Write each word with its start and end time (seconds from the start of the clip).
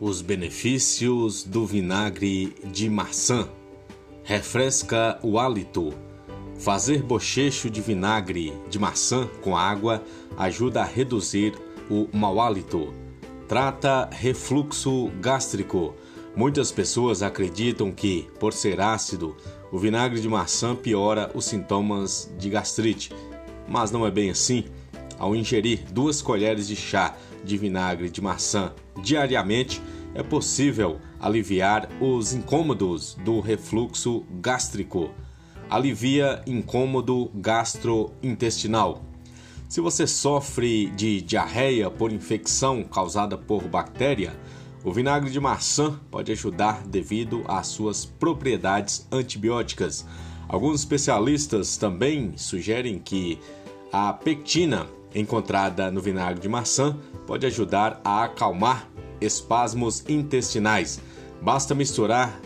Os 0.00 0.22
benefícios 0.22 1.42
do 1.42 1.66
vinagre 1.66 2.54
de 2.70 2.88
maçã. 2.88 3.48
Refresca 4.22 5.18
o 5.24 5.40
hálito. 5.40 5.92
Fazer 6.56 7.02
bochecho 7.02 7.68
de 7.68 7.80
vinagre 7.80 8.52
de 8.70 8.78
maçã 8.78 9.28
com 9.42 9.56
água 9.56 10.00
ajuda 10.36 10.82
a 10.82 10.84
reduzir 10.84 11.52
o 11.90 12.06
mau 12.16 12.40
hálito. 12.40 12.94
Trata 13.48 14.08
refluxo 14.12 15.10
gástrico. 15.20 15.96
Muitas 16.36 16.70
pessoas 16.70 17.20
acreditam 17.20 17.90
que, 17.90 18.28
por 18.38 18.52
ser 18.52 18.80
ácido, 18.80 19.36
o 19.72 19.80
vinagre 19.80 20.20
de 20.20 20.28
maçã 20.28 20.76
piora 20.76 21.28
os 21.34 21.44
sintomas 21.44 22.32
de 22.38 22.48
gastrite. 22.48 23.10
Mas 23.66 23.90
não 23.90 24.06
é 24.06 24.12
bem 24.12 24.30
assim. 24.30 24.64
Ao 25.18 25.34
ingerir 25.34 25.80
duas 25.90 26.22
colheres 26.22 26.68
de 26.68 26.76
chá 26.76 27.16
de 27.44 27.56
vinagre 27.56 28.10
de 28.10 28.20
maçã 28.20 28.72
diariamente, 29.02 29.80
é 30.14 30.22
possível 30.22 31.00
aliviar 31.20 31.88
os 32.00 32.32
incômodos 32.32 33.14
do 33.24 33.40
refluxo 33.40 34.24
gástrico. 34.40 35.10
Alivia 35.68 36.42
incômodo 36.46 37.30
gastrointestinal. 37.34 39.02
Se 39.68 39.82
você 39.82 40.06
sofre 40.06 40.86
de 40.90 41.20
diarreia 41.20 41.90
por 41.90 42.10
infecção 42.10 42.82
causada 42.82 43.36
por 43.36 43.62
bactéria, 43.68 44.34
o 44.82 44.92
vinagre 44.92 45.30
de 45.30 45.38
maçã 45.38 46.00
pode 46.10 46.32
ajudar 46.32 46.86
devido 46.86 47.44
às 47.46 47.66
suas 47.66 48.06
propriedades 48.06 49.06
antibióticas. 49.12 50.06
Alguns 50.48 50.80
especialistas 50.80 51.76
também 51.76 52.32
sugerem 52.36 52.98
que 52.98 53.38
a 53.92 54.12
pectina 54.12 54.86
encontrada 55.14 55.90
no 55.90 56.00
vinagre 56.00 56.40
de 56.40 56.48
maçã 56.48 56.96
pode 57.26 57.46
ajudar 57.46 58.00
a 58.04 58.24
acalmar 58.24 58.88
espasmos 59.20 60.04
intestinais. 60.08 61.00
Basta 61.40 61.74
misturar 61.74 62.40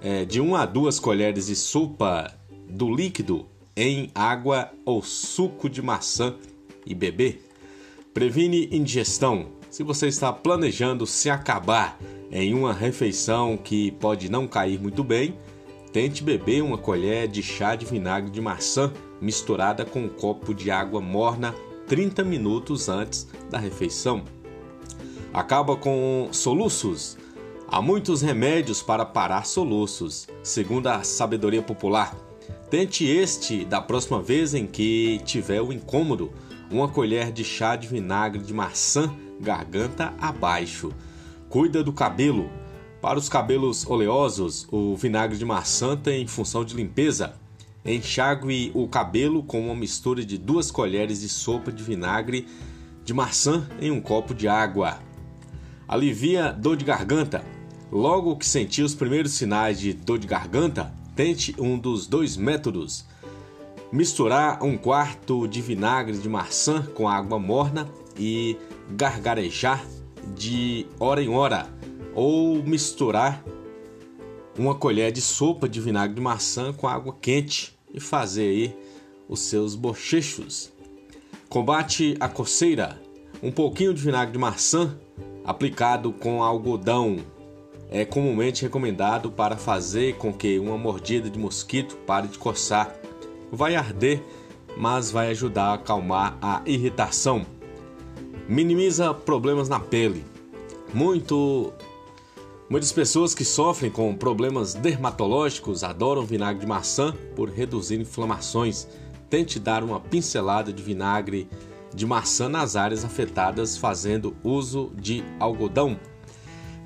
é, 0.00 0.24
de 0.24 0.40
1 0.40 0.56
a 0.56 0.66
2 0.66 0.98
colheres 1.00 1.46
de 1.46 1.56
sopa 1.56 2.32
do 2.68 2.92
líquido 2.94 3.46
em 3.76 4.10
água 4.14 4.70
ou 4.84 5.02
suco 5.02 5.68
de 5.68 5.80
maçã 5.80 6.34
e 6.86 6.94
beber. 6.94 7.48
Previne 8.12 8.68
indigestão. 8.70 9.46
Se 9.70 9.82
você 9.82 10.06
está 10.06 10.32
planejando 10.32 11.06
se 11.06 11.30
acabar 11.30 11.98
em 12.30 12.52
uma 12.52 12.72
refeição 12.72 13.56
que 13.56 13.90
pode 13.92 14.30
não 14.30 14.46
cair 14.46 14.78
muito 14.78 15.02
bem, 15.02 15.38
tente 15.92 16.22
beber 16.22 16.62
uma 16.62 16.76
colher 16.76 17.28
de 17.28 17.42
chá 17.42 17.74
de 17.74 17.86
vinagre 17.86 18.30
de 18.30 18.40
maçã 18.40 18.92
misturada 19.20 19.84
com 19.84 20.00
um 20.04 20.08
copo 20.08 20.54
de 20.54 20.70
água 20.70 21.00
morna 21.00 21.54
30 21.92 22.24
minutos 22.24 22.88
antes 22.88 23.28
da 23.50 23.58
refeição. 23.58 24.24
Acaba 25.30 25.76
com 25.76 26.26
soluços. 26.32 27.18
Há 27.68 27.82
muitos 27.82 28.22
remédios 28.22 28.80
para 28.80 29.04
parar 29.04 29.44
soluços, 29.44 30.26
segundo 30.42 30.86
a 30.86 31.02
sabedoria 31.02 31.60
popular. 31.60 32.16
Tente 32.70 33.04
este 33.04 33.66
da 33.66 33.78
próxima 33.78 34.22
vez 34.22 34.54
em 34.54 34.66
que 34.66 35.20
tiver 35.26 35.60
o 35.60 35.70
incômodo, 35.70 36.32
uma 36.70 36.88
colher 36.88 37.30
de 37.30 37.44
chá 37.44 37.76
de 37.76 37.88
vinagre 37.88 38.42
de 38.42 38.54
maçã, 38.54 39.14
garganta 39.38 40.14
abaixo. 40.18 40.94
Cuida 41.50 41.84
do 41.84 41.92
cabelo. 41.92 42.50
Para 43.02 43.18
os 43.18 43.28
cabelos 43.28 43.86
oleosos, 43.86 44.66
o 44.72 44.96
vinagre 44.96 45.36
de 45.36 45.44
maçã 45.44 45.94
tem 45.94 46.26
função 46.26 46.64
de 46.64 46.74
limpeza. 46.74 47.34
Enxague 47.84 48.70
o 48.74 48.86
cabelo 48.86 49.42
com 49.42 49.60
uma 49.60 49.74
mistura 49.74 50.24
de 50.24 50.38
duas 50.38 50.70
colheres 50.70 51.20
de 51.20 51.28
sopa 51.28 51.72
de 51.72 51.82
vinagre 51.82 52.46
de 53.04 53.12
maçã 53.12 53.68
em 53.80 53.90
um 53.90 54.00
copo 54.00 54.32
de 54.32 54.46
água. 54.46 55.00
Alivia 55.88 56.52
dor 56.52 56.76
de 56.76 56.84
garganta. 56.84 57.44
Logo 57.90 58.36
que 58.36 58.46
sentir 58.46 58.82
os 58.82 58.94
primeiros 58.94 59.32
sinais 59.32 59.80
de 59.80 59.92
dor 59.92 60.18
de 60.18 60.26
garganta, 60.26 60.94
tente 61.16 61.54
um 61.58 61.76
dos 61.76 62.06
dois 62.06 62.36
métodos. 62.36 63.04
Misturar 63.90 64.62
um 64.62 64.78
quarto 64.78 65.46
de 65.48 65.60
vinagre 65.60 66.16
de 66.16 66.28
maçã 66.28 66.82
com 66.94 67.08
água 67.08 67.38
morna 67.38 67.88
e 68.16 68.56
gargarejar 68.90 69.84
de 70.34 70.86
hora 70.98 71.22
em 71.22 71.28
hora, 71.28 71.66
ou 72.14 72.62
misturar 72.62 73.44
uma 74.58 74.74
colher 74.74 75.10
de 75.12 75.20
sopa 75.20 75.68
de 75.68 75.80
vinagre 75.80 76.14
de 76.14 76.20
maçã 76.20 76.72
com 76.72 76.86
água 76.86 77.16
quente 77.20 77.76
e 77.92 78.00
fazer 78.00 78.48
aí 78.48 78.76
os 79.28 79.40
seus 79.40 79.74
bochechos. 79.74 80.72
Combate 81.48 82.16
a 82.20 82.28
coceira. 82.28 83.00
Um 83.42 83.50
pouquinho 83.50 83.92
de 83.92 84.02
vinagre 84.02 84.32
de 84.32 84.38
maçã 84.38 84.96
aplicado 85.44 86.12
com 86.12 86.42
algodão 86.42 87.18
é 87.90 88.04
comumente 88.04 88.62
recomendado 88.62 89.30
para 89.30 89.56
fazer 89.56 90.16
com 90.16 90.32
que 90.32 90.58
uma 90.58 90.78
mordida 90.78 91.28
de 91.28 91.38
mosquito 91.38 91.96
pare 92.06 92.28
de 92.28 92.38
coçar. 92.38 92.94
Vai 93.50 93.74
arder, 93.74 94.22
mas 94.76 95.10
vai 95.10 95.28
ajudar 95.30 95.64
a 95.64 95.74
acalmar 95.74 96.38
a 96.40 96.62
irritação. 96.64 97.44
Minimiza 98.48 99.12
problemas 99.12 99.68
na 99.68 99.78
pele. 99.78 100.24
Muito 100.94 101.72
Muitas 102.72 102.90
pessoas 102.90 103.34
que 103.34 103.44
sofrem 103.44 103.90
com 103.90 104.16
problemas 104.16 104.72
dermatológicos 104.72 105.84
adoram 105.84 106.24
vinagre 106.24 106.62
de 106.62 106.66
maçã 106.66 107.14
por 107.36 107.50
reduzir 107.50 108.00
inflamações. 108.00 108.88
Tente 109.28 109.60
dar 109.60 109.84
uma 109.84 110.00
pincelada 110.00 110.72
de 110.72 110.82
vinagre 110.82 111.46
de 111.94 112.06
maçã 112.06 112.48
nas 112.48 112.74
áreas 112.74 113.04
afetadas 113.04 113.76
fazendo 113.76 114.34
uso 114.42 114.90
de 114.98 115.22
algodão. 115.38 116.00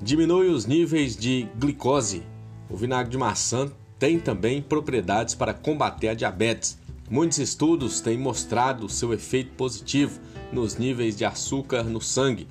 Diminui 0.00 0.48
os 0.48 0.64
níveis 0.64 1.14
de 1.18 1.46
glicose. 1.58 2.22
O 2.70 2.78
vinagre 2.78 3.10
de 3.10 3.18
maçã 3.18 3.70
tem 3.98 4.18
também 4.18 4.62
propriedades 4.62 5.34
para 5.34 5.52
combater 5.52 6.08
a 6.08 6.14
diabetes. 6.14 6.78
Muitos 7.10 7.36
estudos 7.36 8.00
têm 8.00 8.16
mostrado 8.16 8.88
seu 8.88 9.12
efeito 9.12 9.52
positivo 9.52 10.18
nos 10.50 10.78
níveis 10.78 11.14
de 11.14 11.26
açúcar 11.26 11.82
no 11.82 12.00
sangue 12.00 12.48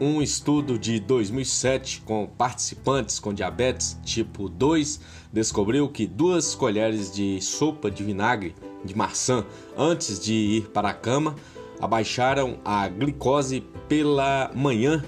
um 0.00 0.20
estudo 0.20 0.78
de 0.78 1.00
2007 1.00 2.02
com 2.02 2.26
participantes 2.26 3.18
com 3.18 3.32
diabetes 3.32 3.98
tipo 4.04 4.48
2 4.48 5.00
descobriu 5.32 5.88
que 5.88 6.06
duas 6.06 6.54
colheres 6.54 7.10
de 7.12 7.40
sopa 7.40 7.90
de 7.90 8.04
vinagre 8.04 8.54
de 8.84 8.96
maçã 8.96 9.44
antes 9.76 10.20
de 10.20 10.34
ir 10.34 10.68
para 10.68 10.90
a 10.90 10.94
cama 10.94 11.34
abaixaram 11.80 12.58
a 12.64 12.88
glicose 12.88 13.60
pela 13.88 14.50
manhã 14.54 15.04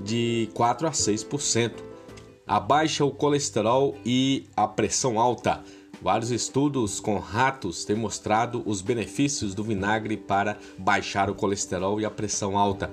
de 0.00 0.48
4 0.54 0.86
a 0.86 0.90
6%. 0.90 1.72
Abaixa 2.46 3.04
o 3.04 3.10
colesterol 3.10 3.96
e 4.04 4.46
a 4.56 4.66
pressão 4.66 5.20
alta. 5.20 5.62
Vários 6.00 6.30
estudos 6.30 7.00
com 7.00 7.18
ratos 7.18 7.84
têm 7.84 7.96
mostrado 7.96 8.62
os 8.64 8.80
benefícios 8.80 9.54
do 9.54 9.64
vinagre 9.64 10.16
para 10.16 10.56
baixar 10.78 11.28
o 11.28 11.34
colesterol 11.34 12.00
e 12.00 12.04
a 12.04 12.10
pressão 12.10 12.56
alta. 12.56 12.90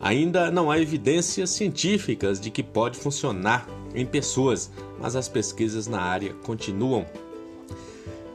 Ainda 0.00 0.50
não 0.50 0.70
há 0.70 0.78
evidências 0.78 1.50
científicas 1.50 2.40
de 2.40 2.50
que 2.50 2.62
pode 2.62 2.98
funcionar 2.98 3.66
em 3.94 4.04
pessoas, 4.04 4.70
mas 5.00 5.16
as 5.16 5.28
pesquisas 5.28 5.86
na 5.86 6.00
área 6.00 6.34
continuam. 6.44 7.06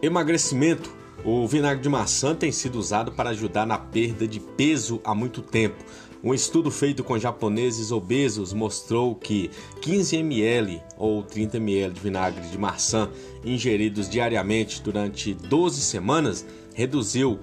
Emagrecimento. 0.02 1.02
O 1.24 1.48
vinagre 1.48 1.84
de 1.84 1.90
maçã 1.90 2.34
tem 2.34 2.52
sido 2.52 2.80
usado 2.80 3.12
para 3.12 3.30
ajudar 3.30 3.68
na 3.68 3.78
perda 3.78 4.28
de 4.28 4.40
peso 4.40 5.00
há 5.04 5.14
muito 5.14 5.44
tempo. 5.44 5.78
Um 6.24 6.34
estudo 6.34 6.72
feito 6.72 7.04
com 7.04 7.18
japoneses 7.18 7.92
obesos 7.92 8.54
mostrou 8.54 9.14
que 9.14 9.52
15 9.82 10.18
ml 10.18 10.82
ou 10.98 11.22
30 11.22 11.58
ml 11.58 11.94
de 11.94 12.00
vinagre 12.00 12.48
de 12.48 12.58
maçã 12.58 13.10
ingeridos 13.44 14.10
diariamente 14.10 14.82
durante 14.82 15.34
12 15.34 15.82
semanas 15.82 16.46
reduziu 16.74 17.40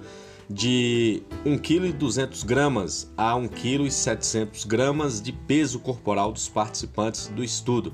de 0.49 1.21
1,2 1.45 2.45
kg 2.45 3.07
a 3.15 3.33
1,7 3.35 4.67
kg 4.67 5.21
de 5.21 5.31
peso 5.31 5.79
corporal 5.79 6.31
dos 6.31 6.49
participantes 6.49 7.27
do 7.27 7.43
estudo. 7.43 7.93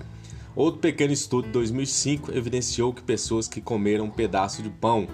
Outro 0.56 0.80
pequeno 0.80 1.12
estudo 1.12 1.48
de 1.48 1.52
2005 1.52 2.32
evidenciou 2.32 2.94
que 2.94 3.02
pessoas 3.02 3.48
que 3.48 3.60
comeram 3.60 4.06
um 4.06 4.10
pedaço 4.10 4.64
de 4.64 4.70
pão 4.70 5.08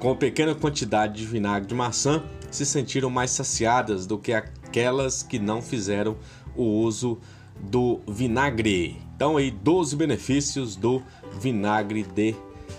com 0.00 0.14
pequena 0.16 0.54
quantidade 0.54 1.18
de 1.18 1.24
vinagre 1.24 1.68
de 1.68 1.74
maçã 1.74 2.22
se 2.50 2.66
sentiram 2.66 3.08
mais 3.08 3.30
saciadas 3.30 4.06
do 4.06 4.18
que 4.18 4.32
aquelas 4.32 5.22
que 5.22 5.38
não 5.38 5.62
fizeram 5.62 6.16
o 6.56 6.64
uso 6.64 7.18
do 7.60 8.00
vinagre. 8.08 8.96
Então 9.14 9.36
aí 9.36 9.50
12 9.52 9.94
benefícios 9.94 10.74
do 10.74 11.02
vinagre 11.40 12.02
de 12.02 12.34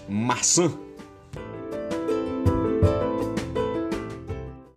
maçã. 0.09 0.71